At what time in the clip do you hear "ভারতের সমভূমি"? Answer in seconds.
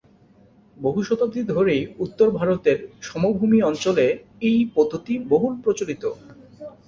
2.31-3.59